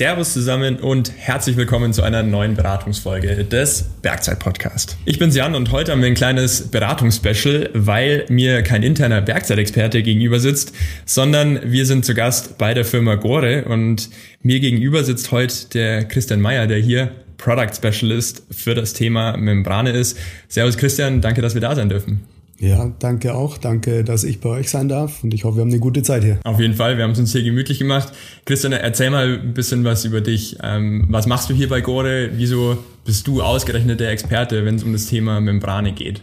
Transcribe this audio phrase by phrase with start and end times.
[0.00, 4.96] Servus zusammen und herzlich willkommen zu einer neuen Beratungsfolge des Bergzeit Podcast.
[5.04, 10.02] Ich bin's Jan und heute haben wir ein kleines Beratungsspecial, weil mir kein interner Bergzeitexperte
[10.02, 10.72] gegenüber sitzt,
[11.04, 14.08] sondern wir sind zu Gast bei der Firma Gore und
[14.40, 19.90] mir gegenüber sitzt heute der Christian Meyer, der hier Product Specialist für das Thema Membrane
[19.90, 20.16] ist.
[20.48, 22.26] Servus Christian, danke, dass wir da sein dürfen.
[22.60, 23.56] Ja, danke auch.
[23.56, 26.22] Danke, dass ich bei euch sein darf und ich hoffe, wir haben eine gute Zeit
[26.22, 26.40] hier.
[26.44, 28.12] Auf jeden Fall, wir haben es uns hier gemütlich gemacht.
[28.44, 30.58] Christian, erzähl mal ein bisschen was über dich.
[30.62, 32.32] Ähm, was machst du hier bei Gore?
[32.34, 36.22] Wieso bist du ausgerechnet der Experte, wenn es um das Thema Membrane geht?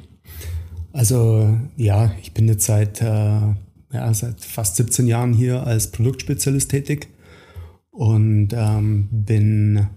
[0.94, 6.70] Also ja, ich bin jetzt seit, äh, ja, seit fast 17 Jahren hier als Produktspezialist
[6.70, 7.08] tätig
[7.90, 9.88] und ähm, bin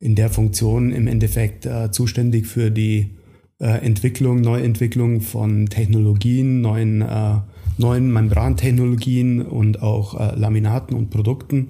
[0.00, 3.15] in der Funktion im Endeffekt äh, zuständig für die
[3.58, 7.38] äh, Entwicklung, Neuentwicklung von Technologien, neuen, äh,
[7.78, 11.68] neuen Membrantechnologien und auch äh, Laminaten und Produkten.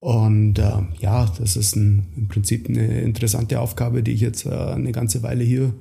[0.00, 4.50] Und äh, ja, das ist ein, im Prinzip eine interessante Aufgabe, die ich jetzt äh,
[4.50, 5.74] eine ganze Weile hier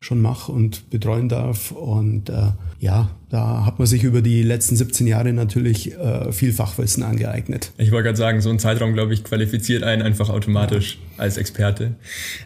[0.00, 1.72] schon mache und betreuen darf.
[1.72, 6.52] Und äh, ja, da hat man sich über die letzten 17 Jahre natürlich äh, viel
[6.52, 7.72] Fachwissen angeeignet.
[7.76, 11.22] Ich wollte gerade sagen, so ein Zeitraum, glaube ich, qualifiziert einen einfach automatisch ja.
[11.22, 11.94] als Experte.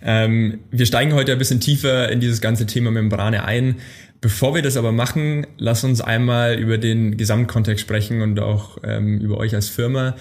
[0.04, 3.76] Ähm, wir steigen heute ein bisschen tiefer in dieses ganze Thema Membrane ein.
[4.20, 9.20] Bevor wir das aber machen, lass uns einmal über den Gesamtkontext sprechen und auch ähm,
[9.20, 10.14] über euch als Firma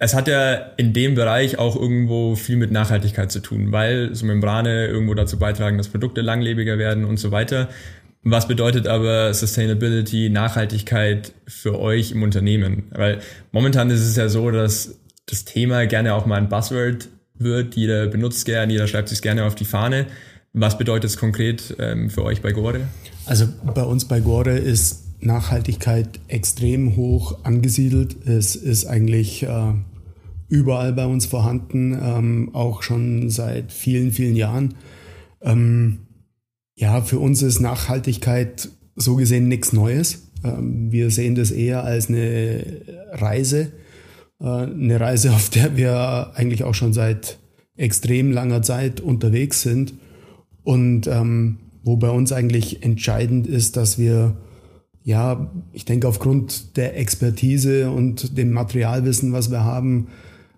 [0.00, 4.26] es hat ja in dem Bereich auch irgendwo viel mit Nachhaltigkeit zu tun, weil so
[4.26, 7.68] Membrane irgendwo dazu beitragen, dass Produkte langlebiger werden und so weiter.
[8.22, 12.84] Was bedeutet aber Sustainability, Nachhaltigkeit für euch im Unternehmen?
[12.90, 13.20] Weil
[13.52, 17.76] momentan ist es ja so, dass das Thema gerne auch mal ein Buzzword wird.
[17.76, 20.06] Jeder benutzt gern, jeder schreibt sich gerne auf die Fahne.
[20.52, 22.80] Was bedeutet es konkret ähm, für euch bei Gore?
[23.26, 28.26] Also bei uns bei Gore ist Nachhaltigkeit extrem hoch angesiedelt.
[28.26, 29.72] Es ist eigentlich äh,
[30.48, 34.74] überall bei uns vorhanden, ähm, auch schon seit vielen, vielen Jahren.
[35.42, 36.07] Ähm,
[36.78, 40.28] ja, für uns ist Nachhaltigkeit so gesehen nichts Neues.
[40.44, 43.72] Ähm, wir sehen das eher als eine Reise,
[44.40, 47.38] äh, eine Reise, auf der wir eigentlich auch schon seit
[47.76, 49.94] extrem langer Zeit unterwegs sind
[50.62, 54.36] und ähm, wo bei uns eigentlich entscheidend ist, dass wir
[55.02, 60.08] ja, ich denke, aufgrund der Expertise und dem Materialwissen, was wir haben,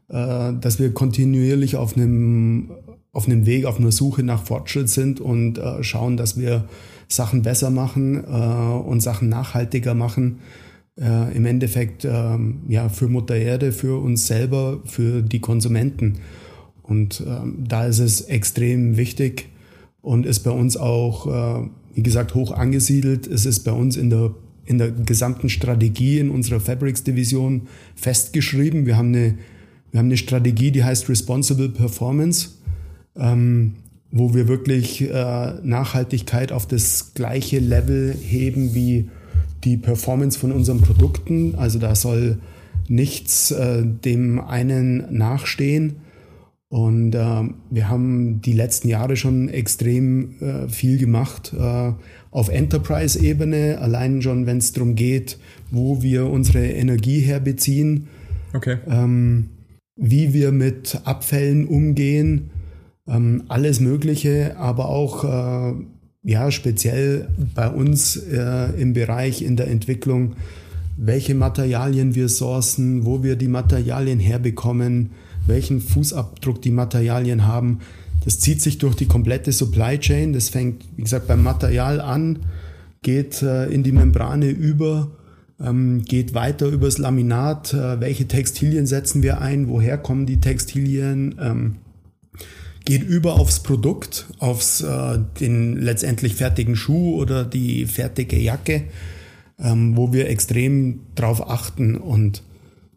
[0.09, 2.73] äh, dass wir kontinuierlich auf einem,
[3.13, 6.69] auf einem Weg, auf einer Suche nach Fortschritt sind und äh, schauen, dass wir
[7.09, 10.41] Sachen besser machen äh, und Sachen nachhaltiger machen.
[10.99, 16.19] Äh, Im Endeffekt ähm, ja für Mutter Erde, für uns selber, für die Konsumenten.
[16.83, 19.49] Und ähm, da ist es extrem wichtig
[20.03, 23.27] und ist bei uns auch äh, wie gesagt, hoch angesiedelt.
[23.27, 24.35] Es ist bei uns in der,
[24.65, 27.63] in der gesamten Strategie in unserer Fabrics-Division
[27.95, 28.87] festgeschrieben.
[28.87, 29.39] Wir haben, eine,
[29.91, 32.51] wir haben eine Strategie, die heißt Responsible Performance,
[33.17, 33.75] ähm,
[34.11, 39.09] wo wir wirklich äh, Nachhaltigkeit auf das gleiche Level heben wie
[39.65, 41.55] die Performance von unseren Produkten.
[41.55, 42.39] Also da soll
[42.89, 45.97] nichts äh, dem einen nachstehen.
[46.69, 51.93] Und äh, wir haben die letzten Jahre schon extrem äh, viel gemacht äh,
[52.31, 55.39] auf Enterprise-Ebene, allein schon, wenn es darum geht,
[55.73, 58.07] wo wir unsere Energie herbeziehen,
[58.55, 58.79] okay.
[58.89, 59.51] ähm,
[59.97, 62.51] wie wir mit Abfällen umgehen,
[63.11, 65.75] ähm, alles Mögliche, aber auch äh,
[66.23, 70.37] ja speziell bei uns äh, im Bereich in der Entwicklung,
[70.97, 75.11] welche Materialien wir sourcen, wo wir die Materialien herbekommen
[75.47, 77.81] welchen Fußabdruck die Materialien haben.
[78.25, 80.33] Das zieht sich durch die komplette Supply Chain.
[80.33, 82.41] Das fängt, wie gesagt, beim Material an,
[83.03, 85.11] geht äh, in die Membrane über,
[85.59, 87.73] ähm, geht weiter übers Laminat.
[87.73, 89.69] Äh, welche Textilien setzen wir ein?
[89.69, 91.35] Woher kommen die Textilien?
[91.41, 91.77] Ähm,
[92.91, 98.83] geht über aufs Produkt, aufs äh, den letztendlich fertigen Schuh oder die fertige Jacke,
[99.61, 102.43] ähm, wo wir extrem drauf achten und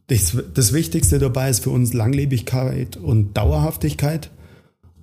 [0.07, 4.31] das, das Wichtigste dabei ist für uns Langlebigkeit und Dauerhaftigkeit,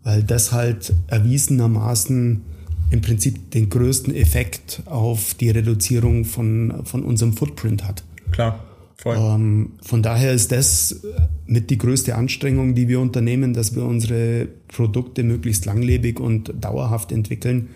[0.02, 2.42] weil das halt erwiesenermaßen
[2.90, 8.02] im Prinzip den größten Effekt auf die Reduzierung von, von unserem Footprint hat.
[8.32, 8.58] Klar.
[9.06, 11.00] Ähm, von daher ist das
[11.46, 17.12] mit die größte Anstrengung, die wir unternehmen, dass wir unsere Produkte möglichst langlebig und dauerhaft
[17.12, 17.70] entwickeln.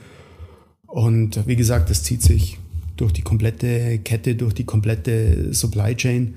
[0.87, 2.59] Und wie gesagt, das zieht sich
[2.97, 6.35] durch die komplette Kette, durch die komplette Supply Chain.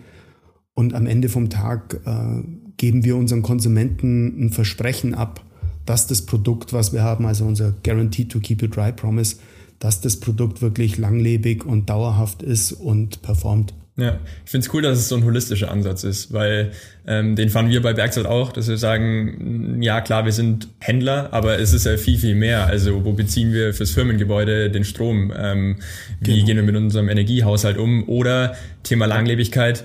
[0.73, 2.43] Und am Ende vom Tag äh,
[2.77, 5.43] geben wir unseren Konsumenten ein Versprechen ab,
[5.85, 9.37] dass das Produkt, was wir haben, also unser Guarantee to Keep It Dry Promise,
[9.79, 13.73] dass das Produkt wirklich langlebig und dauerhaft ist und performt.
[13.99, 16.71] Ja, ich finde es cool, dass es so ein holistischer Ansatz ist, weil
[17.07, 21.29] ähm, den fahren wir bei Bergzeit auch, dass wir sagen, ja klar, wir sind Händler,
[21.31, 22.67] aber es ist ja viel, viel mehr.
[22.67, 25.33] Also wo beziehen wir fürs Firmengebäude den Strom?
[25.35, 25.77] Ähm,
[26.19, 26.45] wie genau.
[26.45, 28.07] gehen wir mit unserem Energiehaushalt um?
[28.07, 29.83] Oder Thema Langlebigkeit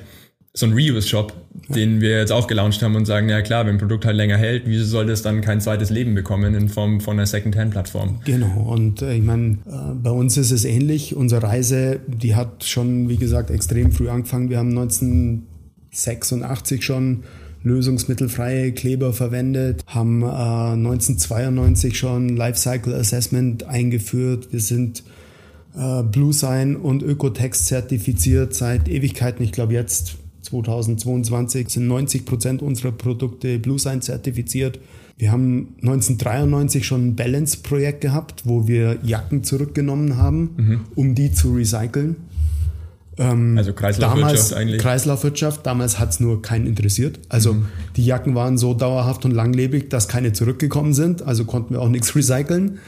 [0.54, 1.32] so ein Reuse-Shop,
[1.68, 4.36] den wir jetzt auch gelauncht haben und sagen, ja klar, wenn ein Produkt halt länger
[4.36, 8.20] hält, wieso soll das dann kein zweites Leben bekommen in Form von einer Second-Hand-Plattform?
[8.26, 11.16] Genau, und äh, ich meine, äh, bei uns ist es ähnlich.
[11.16, 14.50] Unsere Reise, die hat schon, wie gesagt, extrem früh angefangen.
[14.50, 17.22] Wir haben 1986 schon
[17.62, 24.52] lösungsmittelfreie Kleber verwendet, haben äh, 1992 schon Lifecycle Assessment eingeführt.
[24.52, 25.02] Wir sind
[25.74, 29.42] äh, BlueSign und Ökotext zertifiziert seit Ewigkeiten.
[29.42, 30.18] Ich glaube jetzt
[30.52, 34.78] 2022 sind 90 Prozent unserer Produkte BlueSign zertifiziert.
[35.16, 40.80] Wir haben 1993 schon ein Balance-Projekt gehabt, wo wir Jacken zurückgenommen haben, mhm.
[40.94, 42.16] um die zu recyceln.
[43.18, 44.82] Ähm, also Kreislaufwirtschaft damals, eigentlich.
[44.82, 47.18] Kreislaufwirtschaft, damals hat es nur keinen interessiert.
[47.28, 47.66] Also mhm.
[47.96, 51.22] die Jacken waren so dauerhaft und langlebig, dass keine zurückgekommen sind.
[51.22, 52.78] Also konnten wir auch nichts recyceln.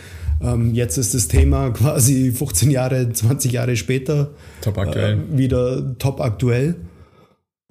[0.43, 4.77] Ähm, jetzt ist das Thema quasi 15 Jahre, 20 Jahre später top.
[4.79, 6.77] Äh, wieder top aktuell.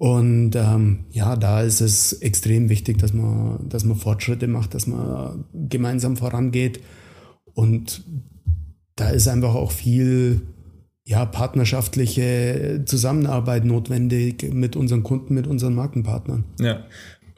[0.04, 4.86] Und ähm, ja, da ist es extrem wichtig, dass man, dass man Fortschritte macht, dass
[4.86, 6.80] man gemeinsam vorangeht.
[7.54, 8.02] Und
[8.96, 10.42] da ist einfach auch viel
[11.06, 16.44] ja, partnerschaftliche Zusammenarbeit notwendig mit unseren Kunden, mit unseren Markenpartnern.
[16.60, 16.84] Ja.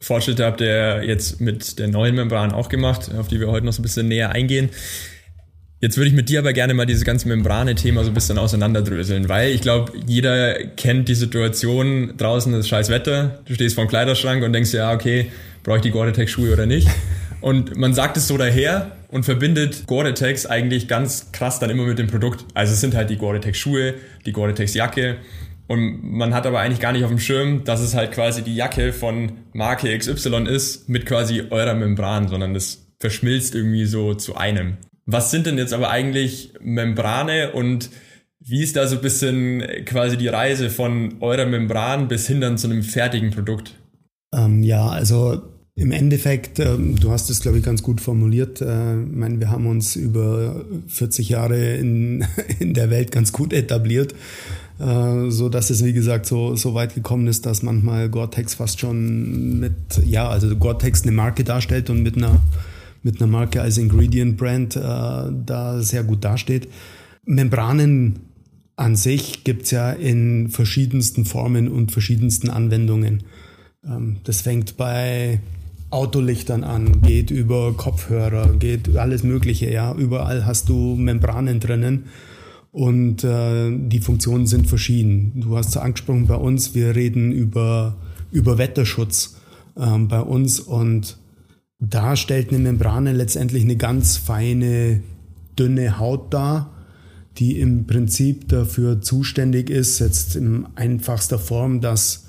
[0.01, 3.75] Fortschritte habt ihr jetzt mit der neuen Membran auch gemacht, auf die wir heute noch
[3.75, 4.71] so ein bisschen näher eingehen.
[5.87, 9.29] Jetzt würde ich mit dir aber gerne mal dieses ganze Membrane-Thema so ein bisschen auseinanderdröseln,
[9.29, 13.89] weil ich glaube, jeder kennt die Situation, draußen ist scheiß Wetter, du stehst vor dem
[13.89, 15.31] Kleiderschrank und denkst ja, okay,
[15.63, 16.89] brauche ich die Gore-Tex-Schuhe oder nicht?
[17.41, 22.01] Und man sagt es so daher und verbindet Gore-Tex eigentlich ganz krass dann immer mit
[22.01, 22.45] dem Produkt.
[22.55, 23.95] Also es sind halt die Gore-Tex-Schuhe,
[24.27, 25.19] die Gore-Tex-Jacke
[25.69, 28.57] und man hat aber eigentlich gar nicht auf dem Schirm, dass es halt quasi die
[28.57, 34.35] Jacke von Marke XY ist mit quasi eurer Membran, sondern das verschmilzt irgendwie so zu
[34.35, 34.79] einem.
[35.07, 37.91] Was sind denn jetzt aber eigentlich Membrane und
[38.41, 42.59] wie ist da so ein bisschen quasi die Reise von eurer Membran bis hin dann
[42.59, 43.75] zu einem fertigen Produkt?
[44.35, 45.43] Ähm, ja, also
[45.75, 48.61] im Endeffekt, ähm, du hast es, glaube ich, ganz gut formuliert.
[48.61, 52.25] Äh, ich meine, wir haben uns über 40 Jahre in,
[52.59, 54.15] in der Welt ganz gut etabliert,
[54.81, 58.81] äh, so dass es, wie gesagt, so, so weit gekommen ist, dass manchmal Gore-Tex fast
[58.81, 59.75] schon mit,
[60.05, 62.41] ja, also Gore-Tex eine Marke darstellt und mit einer
[63.07, 66.69] mit einer Marke als Ingredient Brand äh, da sehr gut dasteht.
[67.25, 68.19] Membranen
[68.75, 73.23] an sich gibt es ja in verschiedensten Formen und verschiedensten Anwendungen.
[73.85, 75.39] Ähm, das fängt bei
[75.91, 79.71] Autolichtern an, geht über Kopfhörer, geht alles Mögliche.
[79.71, 82.07] Ja, überall hast du Membranen drinnen
[82.73, 85.33] und äh, die Funktionen sind verschieden.
[85.37, 87.95] Du hast es angesprochen bei uns, wir reden über,
[88.33, 89.37] über Wetterschutz
[89.79, 91.19] ähm, bei uns und
[91.79, 95.03] da stellt eine Membrane letztendlich eine ganz feine,
[95.59, 96.73] dünne Haut dar,
[97.39, 102.29] die im Prinzip dafür zuständig ist, jetzt in einfachster Form, dass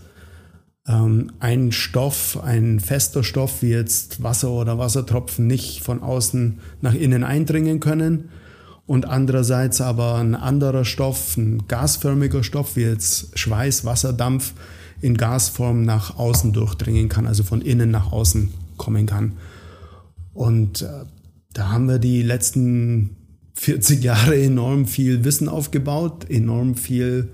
[0.86, 6.94] ähm, ein Stoff, ein fester Stoff wie jetzt Wasser oder Wassertropfen nicht von außen nach
[6.94, 8.30] innen eindringen können.
[8.86, 14.54] Und andererseits aber ein anderer Stoff, ein gasförmiger Stoff wie jetzt Schweiß, Wasserdampf
[15.02, 19.34] in Gasform nach außen durchdringen kann, also von innen nach außen kommen kann.
[20.34, 21.06] Und äh,
[21.54, 23.18] da haben wir die letzten
[23.56, 27.30] 40 Jahre enorm viel Wissen aufgebaut, enorm viel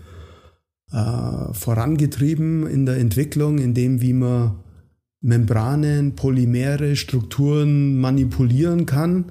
[0.92, 4.56] äh, vorangetrieben in der Entwicklung, in dem, wie man
[5.22, 9.26] Membranen, Polymere, Strukturen manipulieren kann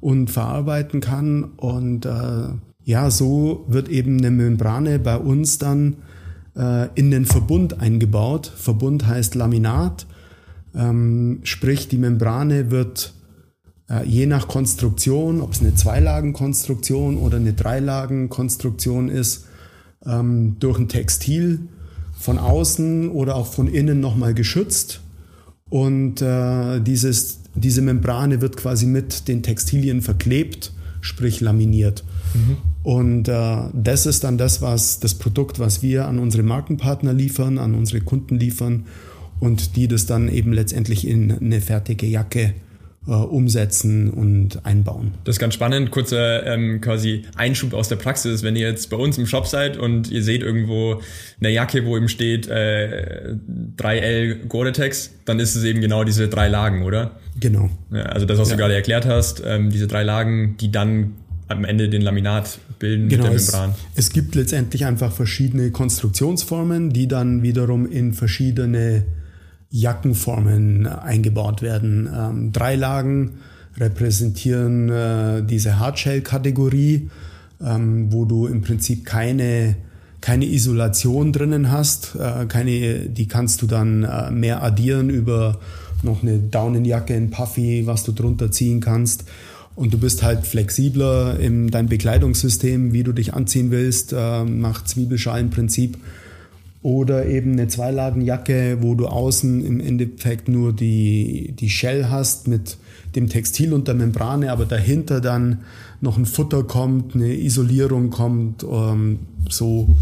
[0.00, 1.44] und verarbeiten kann.
[1.56, 2.48] Und äh,
[2.84, 5.96] ja, so wird eben eine Membrane bei uns dann
[6.56, 8.52] äh, in den Verbund eingebaut.
[8.54, 10.06] Verbund heißt Laminat.
[10.74, 13.12] Ähm, sprich, die Membrane wird
[13.90, 19.46] äh, je nach Konstruktion, ob es eine Zweilagenkonstruktion oder eine Dreilagenkonstruktion ist,
[20.06, 21.60] ähm, durch ein Textil
[22.18, 25.00] von außen oder auch von innen nochmal geschützt.
[25.68, 32.04] Und äh, dieses, diese Membrane wird quasi mit den Textilien verklebt, sprich laminiert.
[32.34, 32.56] Mhm.
[32.82, 37.58] Und äh, das ist dann das, was das Produkt, was wir an unsere Markenpartner liefern,
[37.58, 38.86] an unsere Kunden liefern
[39.42, 42.54] und die das dann eben letztendlich in eine fertige Jacke
[43.08, 45.14] äh, umsetzen und einbauen.
[45.24, 45.90] Das ist ganz spannend.
[45.90, 48.44] Kurzer ähm, quasi Einschub aus der Praxis.
[48.44, 51.00] Wenn ihr jetzt bei uns im Shop seid und ihr seht irgendwo
[51.40, 53.34] eine Jacke, wo eben steht äh,
[53.78, 57.18] 3L Gore-Tex, dann ist es eben genau diese drei Lagen, oder?
[57.40, 57.68] Genau.
[57.90, 58.54] Ja, also das, was ja.
[58.54, 61.14] du gerade erklärt hast, ähm, diese drei Lagen, die dann
[61.48, 63.74] am Ende den Laminat bilden genau, mit der Membran.
[63.96, 69.04] Es, es gibt letztendlich einfach verschiedene Konstruktionsformen, die dann wiederum in verschiedene
[69.72, 72.08] Jackenformen eingebaut werden.
[72.14, 73.38] Ähm, drei Lagen
[73.78, 77.10] repräsentieren äh, diese Hardshell-Kategorie,
[77.64, 79.76] ähm, wo du im Prinzip keine,
[80.20, 82.14] keine Isolation drinnen hast.
[82.16, 85.58] Äh, keine, die kannst du dann äh, mehr addieren über
[86.02, 89.24] noch eine Daunenjacke, ein Puffy, was du drunter ziehen kannst.
[89.74, 94.84] Und du bist halt flexibler in deinem Bekleidungssystem, wie du dich anziehen willst, äh, nach
[94.84, 95.96] Zwiebelschalenprinzip.
[96.82, 102.76] Oder eben eine Zweilagenjacke, wo du außen im Endeffekt nur die, die Shell hast mit
[103.14, 105.60] dem Textil und der Membrane, aber dahinter dann
[106.00, 108.64] noch ein Futter kommt, eine Isolierung kommt.
[108.64, 109.94] Ähm, so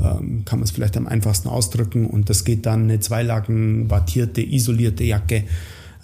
[0.00, 2.06] ähm, kann man es vielleicht am einfachsten ausdrücken.
[2.06, 5.44] Und das geht dann eine Zweilagen wattierte, isolierte Jacke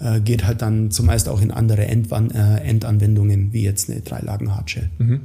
[0.01, 4.91] äh, geht halt dann zumeist auch in andere Endwan äh, Endanwendungen, wie jetzt eine Dreilagen-Hardshell.
[4.99, 5.21] Mhm.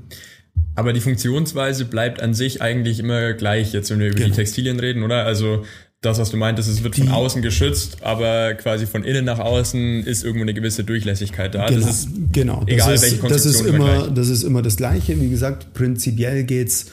[0.75, 4.29] Aber die Funktionsweise bleibt an sich eigentlich immer gleich, jetzt wenn wir über genau.
[4.29, 5.25] die Textilien reden, oder?
[5.25, 5.63] Also
[6.01, 9.39] das, was du meintest, es wird die, von außen geschützt, aber quasi von innen nach
[9.39, 11.67] außen ist irgendwo eine gewisse Durchlässigkeit da.
[11.67, 12.63] Genau, das ist genau.
[12.67, 15.19] egal, das ist, welche das ist immer, Das ist immer das Gleiche.
[15.19, 16.85] Wie gesagt, prinzipiell geht's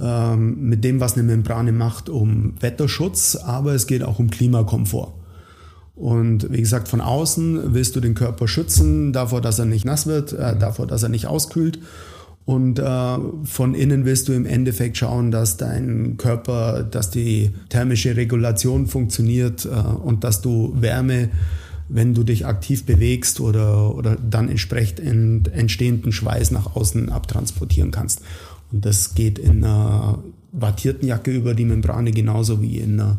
[0.00, 5.14] ähm, mit dem, was eine Membrane macht, um Wetterschutz, aber es geht auch um Klimakomfort.
[5.94, 10.06] Und wie gesagt, von außen willst du den Körper schützen, davor, dass er nicht nass
[10.06, 11.78] wird, äh, davor, dass er nicht auskühlt.
[12.46, 18.16] Und äh, von innen willst du im Endeffekt schauen, dass dein Körper, dass die thermische
[18.16, 21.30] Regulation funktioniert äh, und dass du Wärme,
[21.88, 28.20] wenn du dich aktiv bewegst oder, oder dann entsprechend entstehenden Schweiß nach außen abtransportieren kannst.
[28.72, 30.18] Und das geht in einer
[30.52, 33.18] wattierten Jacke über die Membrane genauso wie in einer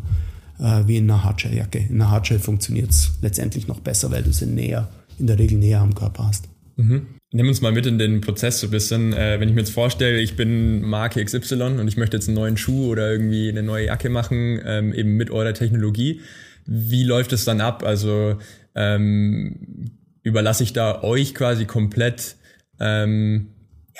[0.59, 1.79] äh, wie in einer Hardshelljacke.
[1.79, 4.87] In einer Hardshell funktioniert es letztendlich noch besser, weil du sie näher,
[5.19, 6.47] in der Regel näher am Körper hast.
[6.77, 7.07] Mhm.
[7.35, 9.11] Nimm uns mal mit in den Prozess so ein bisschen.
[9.11, 12.35] Äh, wenn ich mir jetzt vorstelle, ich bin Marke XY und ich möchte jetzt einen
[12.35, 16.21] neuen Schuh oder irgendwie eine neue Jacke machen, ähm, eben mit eurer Technologie.
[16.65, 17.83] Wie läuft es dann ab?
[17.83, 18.37] Also
[18.73, 19.89] ähm,
[20.23, 22.37] überlasse ich da euch quasi komplett
[22.79, 23.47] ähm,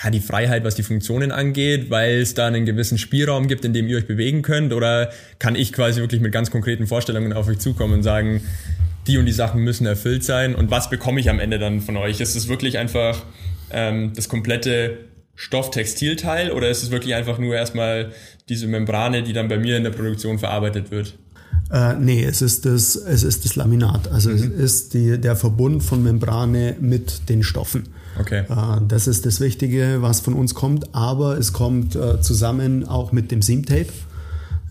[0.02, 3.74] ja, die Freiheit, was die Funktionen angeht, weil es da einen gewissen Spielraum gibt, in
[3.74, 4.72] dem ihr euch bewegen könnt?
[4.72, 8.40] Oder kann ich quasi wirklich mit ganz konkreten Vorstellungen auf euch zukommen und sagen,
[9.08, 10.56] die und die Sachen müssen erfüllt sein?
[10.56, 12.22] Und was bekomme ich am Ende dann von euch?
[12.22, 13.24] Ist es wirklich einfach
[13.72, 14.98] ähm, das komplette
[15.36, 18.12] Stofftextilteil oder ist es wirklich einfach nur erstmal
[18.48, 21.18] diese Membrane, die dann bei mir in der Produktion verarbeitet wird?
[21.72, 24.08] Äh, nee, es ist das, es ist das Laminat.
[24.12, 24.36] Also mhm.
[24.36, 27.90] es ist die, der Verbund von Membrane mit den Stoffen.
[28.20, 28.44] Okay.
[28.50, 33.12] Äh, das ist das Wichtige, was von uns kommt, aber es kommt äh, zusammen auch
[33.12, 33.88] mit dem Seamtape.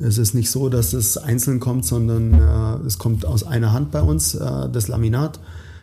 [0.01, 3.91] Es ist nicht so, dass es einzeln kommt, sondern äh, es kommt aus einer Hand
[3.91, 5.41] bei uns, das Laminat.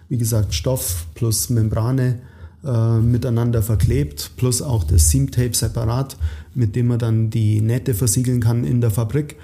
[0.09, 2.19] Wie gesagt, Stoff plus Membrane
[2.63, 6.15] miteinander verklebt, plus auch das Seamtape separat,
[6.53, 9.37] mit dem man dann die Nähte versiegeln kann in der Fabrik.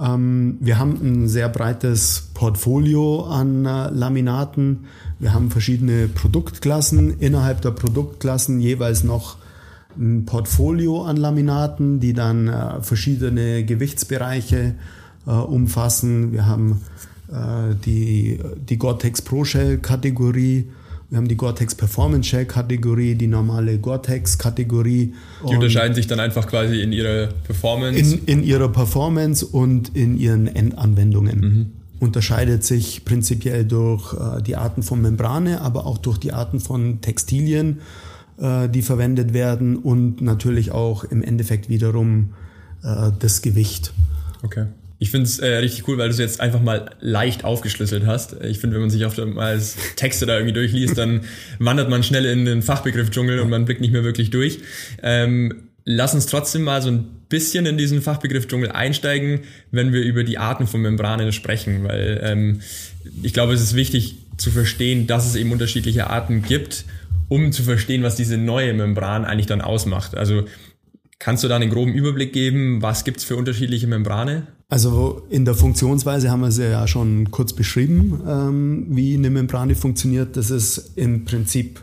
[0.00, 4.86] Ähm, wir haben ein sehr breites Portfolio an äh, Laminaten.
[5.18, 7.18] Wir haben verschiedene Produktklassen.
[7.18, 9.36] Innerhalb der Produktklassen jeweils noch
[9.98, 14.74] ein Portfolio an Laminaten, die dann äh, verschiedene Gewichtsbereiche
[15.26, 16.32] äh, umfassen.
[16.32, 16.80] Wir haben
[17.86, 20.68] die, die Gore-Tex Pro Shell Kategorie
[21.14, 25.14] wir haben die Gore-Tex Performance Shell Kategorie, die normale Gore-Tex Kategorie.
[25.48, 28.16] Die unterscheiden sich dann einfach quasi in ihrer Performance?
[28.16, 31.40] In, in ihrer Performance und in ihren Endanwendungen.
[31.40, 31.66] Mhm.
[32.00, 37.00] Unterscheidet sich prinzipiell durch äh, die Arten von Membrane, aber auch durch die Arten von
[37.00, 37.80] Textilien,
[38.38, 42.34] äh, die verwendet werden und natürlich auch im Endeffekt wiederum
[42.82, 43.92] äh, das Gewicht.
[44.42, 44.66] Okay.
[44.98, 48.36] Ich finde es äh, richtig cool, weil du es jetzt einfach mal leicht aufgeschlüsselt hast.
[48.42, 51.22] Ich finde, wenn man sich oft mal als Texte da irgendwie durchliest, dann
[51.58, 54.60] wandert man schnell in den Fachbegriff-Dschungel und man blickt nicht mehr wirklich durch.
[55.02, 60.24] Ähm, lass uns trotzdem mal so ein bisschen in diesen Fachbegriff-Dschungel einsteigen, wenn wir über
[60.24, 62.60] die Arten von Membranen sprechen, weil ähm,
[63.22, 66.84] ich glaube, es ist wichtig zu verstehen, dass es eben unterschiedliche Arten gibt,
[67.28, 70.16] um zu verstehen, was diese neue Membran eigentlich dann ausmacht.
[70.16, 70.44] Also
[71.18, 74.46] kannst du da einen groben Überblick geben, was gibt's für unterschiedliche Membrane?
[74.68, 79.74] Also in der Funktionsweise haben wir es ja schon kurz beschrieben, ähm, wie eine Membrane
[79.74, 80.36] funktioniert.
[80.36, 81.80] Das ist im Prinzip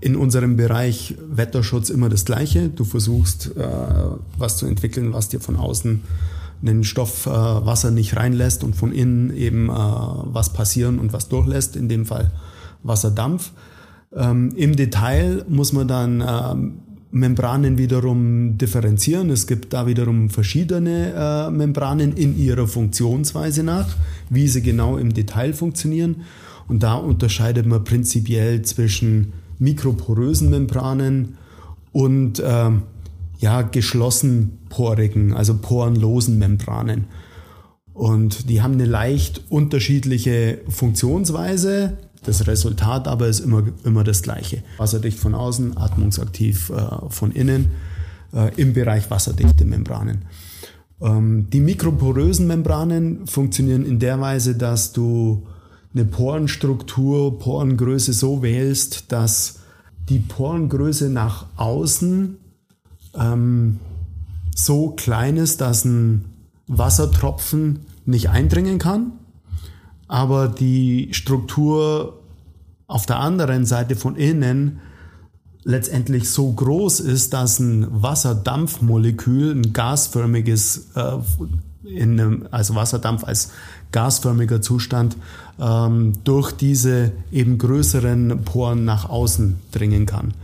[0.00, 2.70] in unserem Bereich Wetterschutz immer das Gleiche.
[2.70, 3.68] Du versuchst, äh,
[4.38, 6.02] was zu entwickeln, was dir von außen
[6.62, 11.28] einen Stoff äh, Wasser nicht reinlässt und von innen eben äh, was passieren und was
[11.28, 12.30] durchlässt, in dem Fall
[12.82, 13.52] Wasserdampf.
[14.14, 16.80] Ähm, Im Detail muss man dann ähm,
[17.12, 19.30] Membranen wiederum differenzieren.
[19.30, 23.96] Es gibt da wiederum verschiedene äh, Membranen in ihrer Funktionsweise nach,
[24.28, 26.22] wie sie genau im Detail funktionieren.
[26.68, 31.36] Und da unterscheidet man prinzipiell zwischen mikroporösen Membranen
[31.92, 32.70] und äh,
[33.38, 37.06] ja, geschlossen porigen, also porenlosen Membranen.
[37.92, 41.98] Und die haben eine leicht unterschiedliche Funktionsweise.
[42.24, 44.62] Das Resultat aber ist immer, immer das gleiche.
[44.76, 47.70] Wasserdicht von außen, atmungsaktiv äh, von innen
[48.34, 50.26] äh, im Bereich wasserdichte Membranen.
[51.00, 55.46] Ähm, die mikroporösen Membranen funktionieren in der Weise, dass du
[55.94, 59.60] eine Porenstruktur, Porengröße so wählst, dass
[60.08, 62.36] die Porengröße nach außen
[63.18, 63.80] ähm,
[64.54, 66.26] so klein ist, dass ein
[66.66, 69.12] Wassertropfen nicht eindringen kann
[70.10, 72.18] aber die Struktur
[72.88, 74.80] auf der anderen Seite von innen
[75.62, 81.18] letztendlich so groß ist, dass ein Wasserdampfmolekül, ein gasförmiges, äh,
[81.84, 83.52] in einem, also Wasserdampf als
[83.92, 85.16] gasförmiger Zustand,
[85.60, 90.34] ähm, durch diese eben größeren Poren nach außen dringen kann.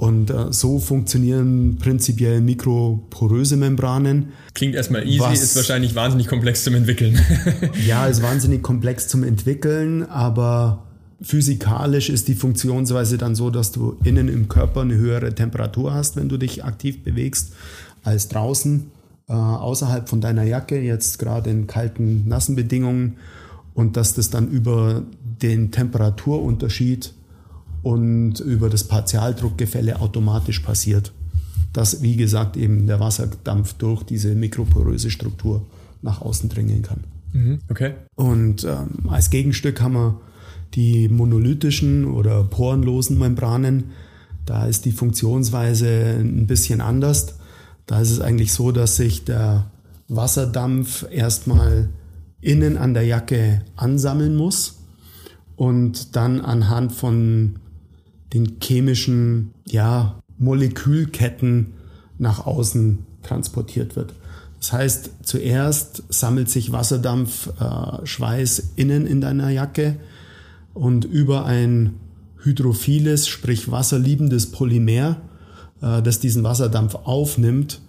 [0.00, 4.32] Und äh, so funktionieren prinzipiell mikroporöse Membranen.
[4.54, 7.20] Klingt erstmal easy, was, ist wahrscheinlich wahnsinnig komplex zum Entwickeln.
[7.86, 10.86] ja, ist wahnsinnig komplex zum Entwickeln, aber
[11.20, 16.16] physikalisch ist die Funktionsweise dann so, dass du innen im Körper eine höhere Temperatur hast,
[16.16, 17.52] wenn du dich aktiv bewegst,
[18.02, 18.90] als draußen,
[19.28, 23.18] äh, außerhalb von deiner Jacke, jetzt gerade in kalten, nassen Bedingungen.
[23.74, 25.02] Und dass das dann über
[25.42, 27.12] den Temperaturunterschied
[27.82, 31.12] und über das Partialdruckgefälle automatisch passiert.
[31.72, 35.66] Dass, wie gesagt, eben der Wasserdampf durch diese mikroporöse Struktur
[36.02, 37.04] nach außen dringen kann.
[37.32, 37.94] Mhm, okay.
[38.16, 40.20] Und ähm, als Gegenstück haben wir
[40.74, 43.84] die monolithischen oder porenlosen Membranen.
[44.46, 47.34] Da ist die Funktionsweise ein bisschen anders.
[47.86, 49.70] Da ist es eigentlich so, dass sich der
[50.08, 51.88] Wasserdampf erstmal
[52.40, 54.78] innen an der Jacke ansammeln muss
[55.56, 57.56] und dann anhand von
[58.32, 61.74] den chemischen ja, Molekülketten
[62.18, 64.14] nach außen transportiert wird.
[64.58, 69.96] Das heißt, zuerst sammelt sich Wasserdampf, äh, Schweiß innen in deiner Jacke
[70.74, 71.94] und über ein
[72.42, 75.16] hydrophiles, sprich wasserliebendes Polymer,
[75.80, 77.80] äh, das diesen Wasserdampf aufnimmt,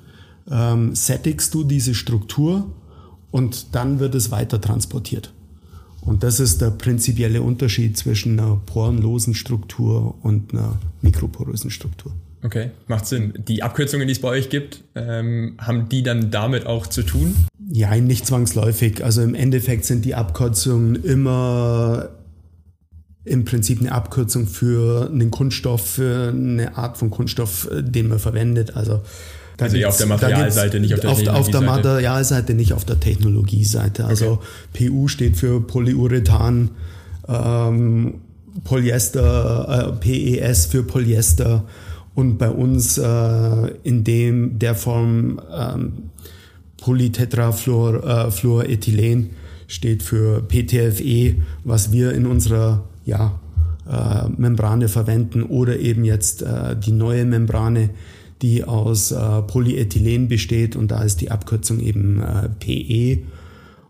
[0.50, 2.72] ähm, sättigst du diese Struktur
[3.32, 5.34] und dann wird es weiter transportiert.
[6.02, 12.12] Und das ist der prinzipielle Unterschied zwischen einer porenlosen Struktur und einer mikroporösen Struktur.
[12.44, 13.34] Okay, macht Sinn.
[13.48, 17.36] Die Abkürzungen, die es bei euch gibt, ähm, haben die dann damit auch zu tun?
[17.70, 19.04] Ja, nicht zwangsläufig.
[19.04, 22.10] Also im Endeffekt sind die Abkürzungen immer
[23.24, 28.76] im Prinzip eine Abkürzung für einen Kunststoff, für eine Art von Kunststoff, den man verwendet.
[28.76, 29.02] Also
[29.62, 31.40] also auf der Materialseite, nicht auf der Technologieseite.
[31.40, 34.06] Auf der Materialseite, nicht auf der Technologieseite.
[34.06, 34.40] Also
[34.74, 34.90] okay.
[34.90, 36.72] PU steht für Polyurethan,
[37.28, 38.16] ähm,
[38.64, 41.64] Polyester, äh, PES für Polyester
[42.16, 45.94] und bei uns äh, in dem der Form ähm,
[46.82, 49.30] Polytetrafluorethylen äh,
[49.68, 53.40] steht für PTFE, was wir in unserer ja,
[53.90, 57.92] äh, Membrane verwenden oder eben jetzt äh, die neue Membrane,
[58.42, 63.24] die aus äh, Polyethylen besteht und da ist die Abkürzung eben äh, PE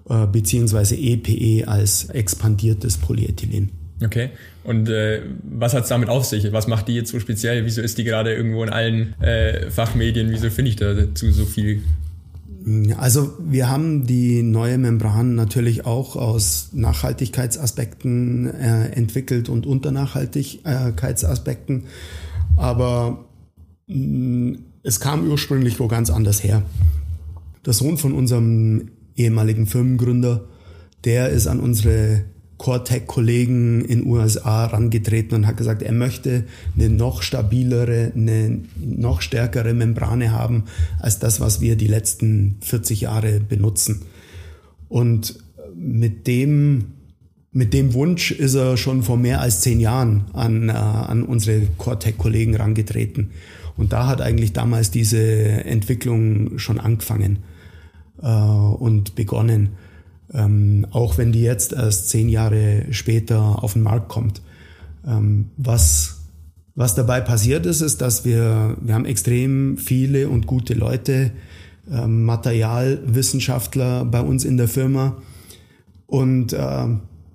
[0.10, 3.70] äh, beziehungsweise EPE als expandiertes Polyethylen.
[4.04, 4.30] Okay.
[4.64, 6.52] Und äh, was hat's damit auf sich?
[6.52, 7.66] Was macht die jetzt so speziell?
[7.66, 10.32] Wieso ist die gerade irgendwo in allen äh, Fachmedien?
[10.32, 11.82] Wieso finde ich dazu so viel?
[12.98, 21.86] Also wir haben die neue Membran natürlich auch aus Nachhaltigkeitsaspekten äh, entwickelt und unter Nachhaltigkeitsaspekten.
[22.58, 23.26] Aber
[24.84, 26.64] es kam ursprünglich wo ganz anders her.
[27.66, 30.46] Der Sohn von unserem ehemaligen Firmengründer,
[31.04, 32.24] der ist an unsere
[32.58, 39.74] Core-Tech-Kollegen in USA rangetreten und hat gesagt, er möchte eine noch stabilere, eine noch stärkere
[39.74, 40.66] Membrane haben
[41.00, 44.04] als das, was wir die letzten 40 Jahre benutzen.
[44.90, 45.40] Und
[45.76, 46.86] mit dem,
[47.52, 51.62] mit dem Wunsch ist er schon vor mehr als zehn Jahren an, äh, an unsere
[51.80, 53.32] Core-Tech-Kollegen rangetreten.
[53.82, 57.40] Und da hat eigentlich damals diese Entwicklung schon angefangen
[58.22, 59.70] äh, und begonnen.
[60.34, 64.42] Ähm, auch wenn die jetzt erst zehn Jahre später auf den Markt kommt.
[65.06, 66.22] Ähm, was
[66.74, 71.32] Was dabei passiert ist, ist, dass wir, wir haben extrem viele und gute Leute,
[71.92, 75.18] äh, Materialwissenschaftler bei uns in der Firma
[76.08, 76.88] und äh,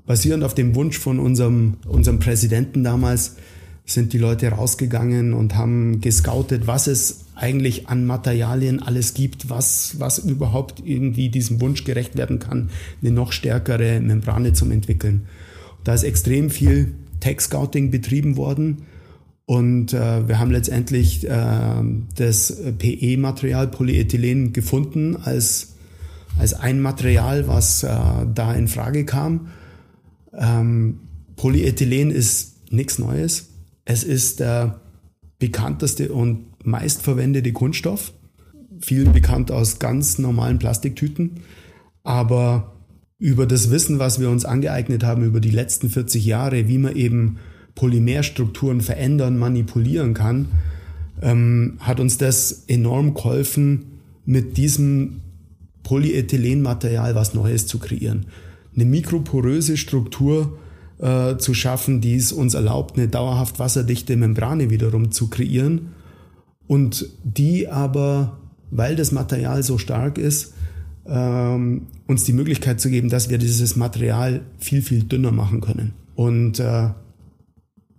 [0.06, 3.36] basierend auf dem Wunsch von unserem, unserem Präsidenten damals
[3.86, 9.96] sind die Leute rausgegangen und haben gescoutet, was es eigentlich an Materialien alles gibt, was,
[9.98, 12.70] was überhaupt irgendwie diesem Wunsch gerecht werden kann,
[13.00, 15.28] eine noch stärkere Membrane zu entwickeln.
[15.84, 18.82] Da ist extrem viel Tech-Scouting betrieben worden
[19.46, 21.82] und äh, wir haben letztendlich äh,
[22.16, 25.74] das PE-Material Polyethylen gefunden als,
[26.36, 27.88] als ein Material, was äh,
[28.34, 29.48] da in Frage kam.
[30.36, 30.98] Ähm,
[31.36, 33.50] Polyethylen ist nichts Neues.
[33.86, 34.80] Es ist der
[35.38, 38.12] bekannteste und meistverwendete Kunststoff.
[38.80, 41.40] Viel bekannt aus ganz normalen Plastiktüten.
[42.02, 42.74] Aber
[43.18, 46.96] über das Wissen, was wir uns angeeignet haben über die letzten 40 Jahre, wie man
[46.96, 47.38] eben
[47.76, 50.48] Polymerstrukturen verändern, manipulieren kann,
[51.22, 55.20] ähm, hat uns das enorm geholfen, mit diesem
[55.84, 58.26] Polyethylenmaterial was Neues zu kreieren.
[58.74, 60.58] Eine mikroporöse Struktur
[60.98, 65.92] äh, zu schaffen, die es uns erlaubt, eine dauerhaft wasserdichte Membrane wiederum zu kreieren
[66.66, 68.38] und die aber,
[68.70, 70.54] weil das Material so stark ist,
[71.06, 75.92] ähm, uns die Möglichkeit zu geben, dass wir dieses Material viel, viel dünner machen können.
[76.14, 76.88] Und äh,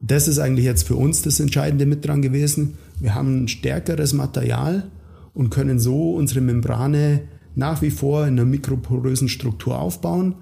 [0.02, 2.78] das ist eigentlich jetzt für uns das Entscheidende mit dran gewesen.
[3.00, 4.90] Wir haben ein stärkeres Material
[5.34, 7.22] und können so unsere Membrane
[7.56, 10.36] nach wie vor in einer mikroporösen Struktur aufbauen,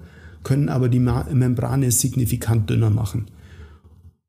[0.46, 3.26] können aber die Membrane signifikant dünner machen.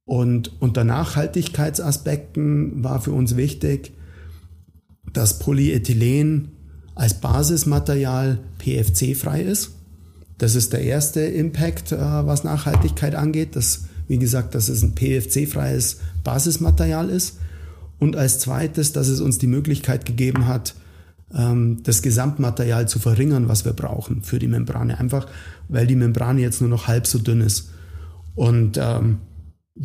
[0.04, 3.92] Und unter Nachhaltigkeitsaspekten war für uns wichtig,
[5.14, 6.54] dass Polyethylen
[6.96, 9.76] als Basismaterial PFC-frei ist.
[10.40, 13.56] Das ist der erste Impact, äh, was Nachhaltigkeit angeht.
[13.56, 17.38] Das, wie gesagt, dass es ein PFC-freies Basismaterial ist.
[18.00, 20.74] Und als zweites, dass es uns die Möglichkeit gegeben hat,
[21.30, 24.98] das Gesamtmaterial zu verringern, was wir brauchen für die Membrane.
[24.98, 25.28] Einfach,
[25.68, 27.72] weil die Membrane jetzt nur noch halb so dünn ist.
[28.36, 29.18] Und ähm,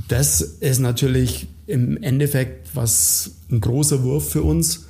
[0.09, 4.89] das ist natürlich im Endeffekt was ein großer Wurf für uns,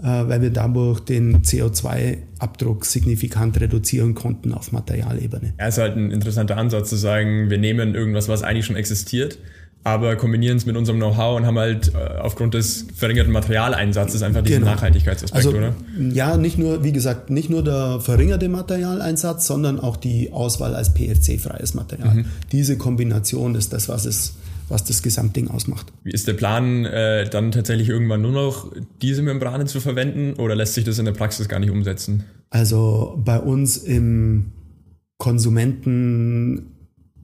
[0.00, 5.54] äh, weil wir dadurch den CO2-Abdruck signifikant reduzieren konnten auf Materialebene.
[5.58, 9.38] Ja, ist halt ein interessanter Ansatz zu sagen, wir nehmen irgendwas, was eigentlich schon existiert,
[9.84, 14.42] aber kombinieren es mit unserem Know-how und haben halt äh, aufgrund des verringerten Materialeinsatzes einfach
[14.42, 14.72] diesen genau.
[14.72, 15.74] Nachhaltigkeitsaspekt, also, oder?
[16.12, 20.94] Ja, nicht nur, wie gesagt, nicht nur der verringerte Materialeinsatz, sondern auch die Auswahl als
[20.94, 22.14] PFC-freies Material.
[22.14, 22.24] Mhm.
[22.50, 24.34] Diese Kombination ist das, was es
[24.70, 25.92] was das Gesamtding ausmacht.
[26.04, 30.56] Wie ist der Plan, äh, dann tatsächlich irgendwann nur noch diese Membranen zu verwenden oder
[30.56, 32.24] lässt sich das in der Praxis gar nicht umsetzen?
[32.48, 34.52] Also bei uns im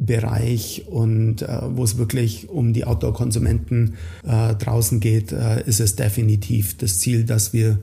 [0.00, 5.96] Konsumentenbereich und äh, wo es wirklich um die Outdoor-Konsumenten äh, draußen geht, äh, ist es
[5.96, 7.78] definitiv das Ziel, dass wir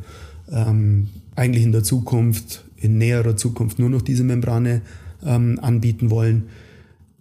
[0.52, 4.82] ähm, eigentlich in der Zukunft, in näherer Zukunft nur noch diese Membrane
[5.26, 6.50] ähm, anbieten wollen.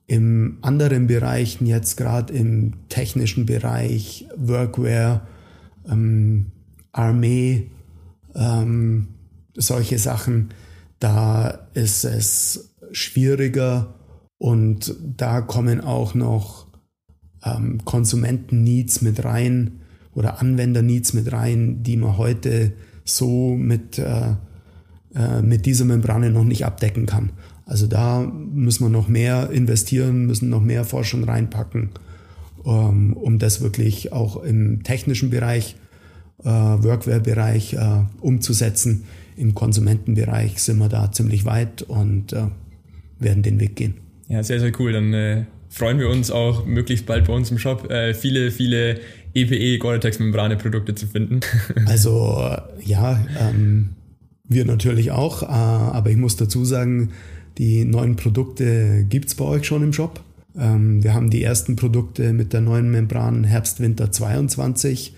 [0.06, 5.26] Im anderen Bereichen, jetzt gerade im technischen Bereich, Workwear,
[5.90, 6.46] ähm,
[6.92, 7.70] Armee,
[8.34, 9.08] ähm,
[9.56, 10.50] solche Sachen,
[11.00, 13.95] da ist es schwieriger
[14.38, 16.66] und da kommen auch noch
[17.44, 19.80] ähm, Konsumenten-Needs mit rein
[20.12, 22.72] oder Anwender-Needs mit rein, die man heute
[23.04, 24.34] so mit, äh,
[25.14, 27.30] äh, mit dieser Membrane noch nicht abdecken kann.
[27.64, 31.90] Also da müssen wir noch mehr investieren, müssen noch mehr Forschung reinpacken,
[32.64, 35.76] ähm, um das wirklich auch im technischen Bereich,
[36.44, 39.04] äh, Workware-Bereich äh, umzusetzen.
[39.36, 42.46] Im Konsumentenbereich sind wir da ziemlich weit und äh,
[43.18, 44.05] werden den Weg gehen.
[44.28, 44.92] Ja, sehr, sehr cool.
[44.92, 49.00] Dann äh, freuen wir uns auch möglichst bald bei uns im Shop äh, viele, viele
[49.34, 51.40] EPE Gore-Tex Membrane Produkte zu finden.
[51.86, 52.50] also
[52.82, 53.90] ja, ähm,
[54.48, 57.10] wir natürlich auch, äh, aber ich muss dazu sagen,
[57.58, 60.20] die neuen Produkte gibt's bei euch schon im Shop.
[60.58, 65.14] Ähm, wir haben die ersten Produkte mit der neuen Membran Herbst-Winter 22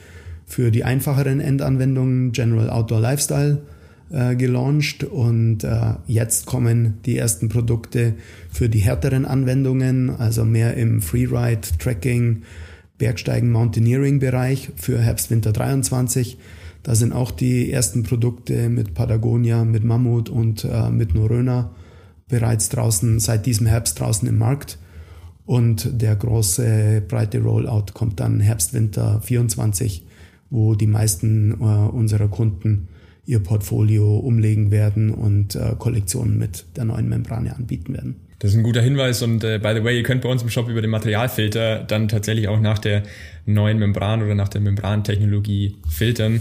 [0.46, 3.62] für die einfacheren Endanwendungen General Outdoor Lifestyle
[4.10, 8.14] äh, gelauncht und äh, jetzt kommen die ersten Produkte
[8.50, 12.42] für die härteren Anwendungen, also mehr im Freeride, Tracking,
[12.98, 16.38] Bergsteigen, Mountaineering Bereich für Herbst-Winter 23.
[16.82, 21.70] Da sind auch die ersten Produkte mit Patagonia, mit Mammut und äh, mit Noröna
[22.28, 24.78] bereits draußen, seit diesem Herbst draußen im Markt.
[25.44, 30.04] Und der große, breite Rollout kommt dann Herbst, Winter 24,
[30.50, 32.88] wo die meisten äh, unserer Kunden
[33.28, 38.16] ihr Portfolio umlegen werden und äh, Kollektionen mit der neuen Membrane anbieten werden.
[38.38, 40.48] Das ist ein guter Hinweis und äh, by the way, ihr könnt bei uns im
[40.48, 43.02] Shop über den Materialfilter dann tatsächlich auch nach der
[43.44, 46.40] neuen Membran oder nach der Membrantechnologie filtern.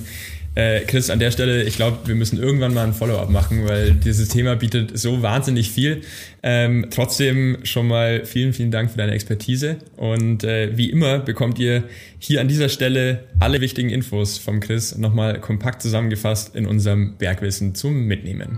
[0.57, 3.91] Äh, Chris, an der Stelle, ich glaube, wir müssen irgendwann mal ein Follow-up machen, weil
[3.91, 6.01] dieses Thema bietet so wahnsinnig viel.
[6.41, 11.59] Ähm, trotzdem schon mal vielen, vielen Dank für deine Expertise und äh, wie immer bekommt
[11.59, 11.83] ihr
[12.17, 17.75] hier an dieser Stelle alle wichtigen Infos vom Chris nochmal kompakt zusammengefasst in unserem Bergwissen
[17.75, 18.57] zum Mitnehmen.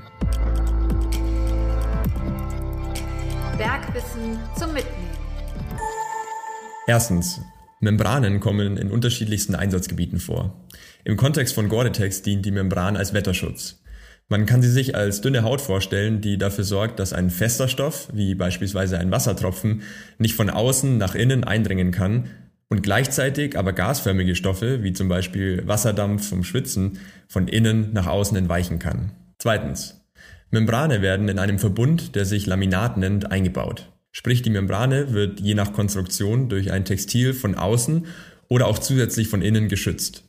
[3.57, 5.09] Bergwissen zum Mitnehmen.
[6.87, 7.41] Erstens,
[7.81, 10.55] Membranen kommen in unterschiedlichsten Einsatzgebieten vor.
[11.05, 13.81] Im Kontext von Gore-Tex dient die Membran als Wetterschutz.
[14.27, 18.09] Man kann sie sich als dünne Haut vorstellen, die dafür sorgt, dass ein fester Stoff,
[18.13, 19.81] wie beispielsweise ein Wassertropfen,
[20.19, 22.29] nicht von außen nach innen eindringen kann
[22.67, 28.37] und gleichzeitig aber gasförmige Stoffe, wie zum Beispiel Wasserdampf vom Schwitzen, von innen nach außen
[28.37, 29.13] entweichen kann.
[29.39, 29.95] Zweitens.
[30.51, 33.91] Membrane werden in einem Verbund, der sich Laminat nennt, eingebaut.
[34.11, 38.05] Sprich, die Membrane wird je nach Konstruktion durch ein Textil von außen
[38.47, 40.28] oder auch zusätzlich von innen geschützt.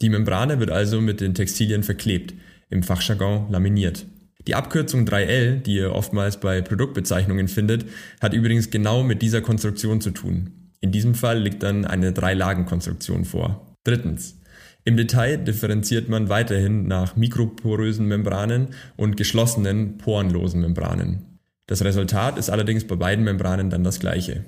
[0.00, 2.34] Die Membrane wird also mit den Textilien verklebt,
[2.70, 4.06] im Fachjargon laminiert.
[4.46, 7.86] Die Abkürzung 3L, die ihr oftmals bei Produktbezeichnungen findet,
[8.20, 10.70] hat übrigens genau mit dieser Konstruktion zu tun.
[10.80, 13.74] In diesem Fall liegt dann eine Drei-Lagen-Konstruktion vor.
[13.84, 14.40] Drittens.
[14.84, 21.40] Im Detail differenziert man weiterhin nach mikroporösen Membranen und geschlossenen, porenlosen Membranen.
[21.66, 24.44] Das Resultat ist allerdings bei beiden Membranen dann das gleiche.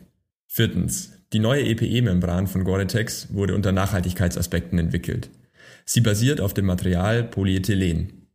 [0.47, 1.13] Viertens.
[1.33, 5.31] Die neue EPE-Membran von Gore-Tex wurde unter Nachhaltigkeitsaspekten entwickelt.
[5.85, 8.29] Sie basiert auf dem Material Polyethylen.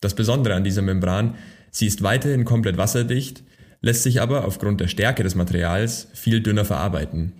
[0.00, 1.36] Das Besondere an dieser Membran,
[1.70, 3.42] sie ist weiterhin komplett wasserdicht,
[3.80, 7.32] lässt sich aber aufgrund der Stärke des Materials viel dünner verarbeiten.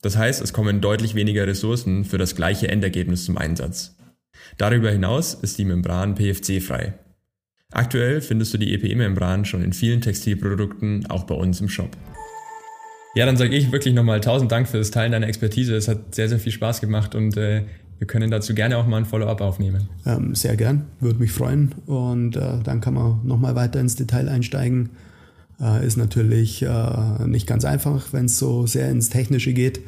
[0.00, 3.96] Das heißt, es kommen deutlich weniger Ressourcen für das gleiche Endergebnis zum Einsatz.
[4.56, 6.94] Darüber hinaus ist die Membran PFC-frei.
[7.70, 11.96] Aktuell findest du die EPE-Membran schon in vielen Textilprodukten, auch bei uns im Shop.
[13.14, 15.74] Ja, dann sage ich wirklich nochmal tausend Dank für das Teilen deiner Expertise.
[15.74, 17.64] Es hat sehr, sehr viel Spaß gemacht und äh,
[17.98, 19.88] wir können dazu gerne auch mal ein Follow-up aufnehmen.
[20.06, 21.74] Ähm, sehr gern, würde mich freuen.
[21.86, 24.90] Und äh, dann kann man nochmal weiter ins Detail einsteigen.
[25.60, 29.80] Äh, ist natürlich äh, nicht ganz einfach, wenn es so sehr ins Technische geht.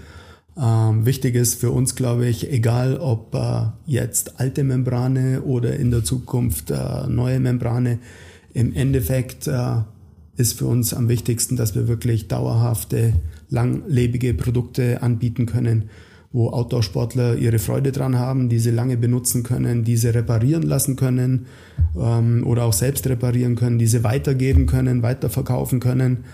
[0.61, 5.93] Ähm, wichtig ist für uns, glaube ich, egal ob äh, jetzt alte Membrane oder in
[5.93, 8.01] der Zukunft äh, neue Membrane,
[8.53, 9.77] im Endeffekt äh,
[10.37, 13.13] ist für uns am wichtigsten, dass wir wirklich dauerhafte,
[13.49, 15.91] langlebige Produkte anbieten können
[16.33, 21.47] wo Outdoor-Sportler ihre Freude dran haben, diese lange benutzen können, diese reparieren lassen können
[21.99, 26.25] ähm, oder auch selbst reparieren können, diese weitergeben können, weiterverkaufen können.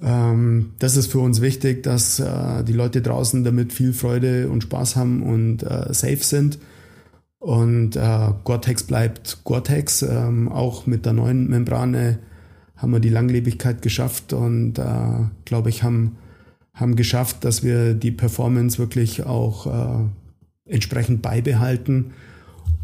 [0.00, 4.62] Ähm, das ist für uns wichtig, dass äh, die Leute draußen damit viel Freude und
[4.62, 6.58] Spaß haben und äh, safe sind.
[7.38, 10.02] Und äh, Gore-Tex bleibt Gore-Tex.
[10.02, 12.18] Ähm, auch mit der neuen Membrane
[12.76, 16.16] haben wir die Langlebigkeit geschafft und äh, glaube ich, haben
[16.78, 20.04] haben geschafft, dass wir die Performance wirklich auch äh,
[20.72, 22.12] entsprechend beibehalten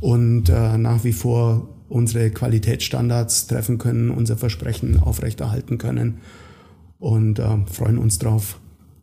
[0.01, 6.19] und äh, nach wie vor unsere Qualitätsstandards treffen können, unser Versprechen aufrechterhalten können
[6.99, 8.59] und äh, freuen uns drauf,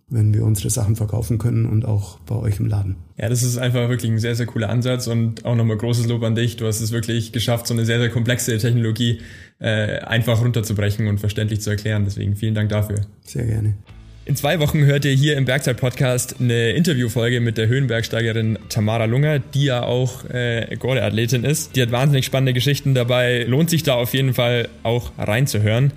[0.10, 2.98] wenn wir unsere Sachen verkaufen können und auch bei euch im Laden.
[3.18, 6.24] Ja, das ist einfach wirklich ein sehr, sehr cooler Ansatz und auch nochmal großes Lob
[6.24, 6.58] an dich.
[6.58, 9.22] Du hast es wirklich geschafft, so eine sehr, sehr komplexe Technologie
[9.60, 12.04] äh, einfach runterzubrechen und verständlich zu erklären.
[12.04, 13.02] Deswegen vielen Dank dafür.
[13.24, 13.76] Sehr gerne.
[14.24, 19.40] In zwei Wochen hört ihr hier im Bergzeit-Podcast eine Interviewfolge mit der Höhenbergsteigerin Tamara Lunger,
[19.40, 21.76] die ja auch äh, Gore-Athletin ist.
[21.76, 23.44] Die hat wahnsinnig spannende Geschichten dabei.
[23.46, 25.92] Lohnt sich da auf jeden Fall auch reinzuhören.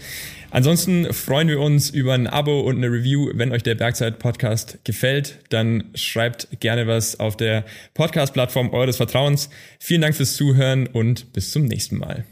[0.51, 3.31] Ansonsten freuen wir uns über ein Abo und eine Review.
[3.35, 9.51] Wenn euch der Bergzeit-Podcast gefällt, dann schreibt gerne was auf der Podcast-Plattform eures Vertrauens.
[9.79, 12.25] Vielen Dank fürs Zuhören und bis zum nächsten Mal.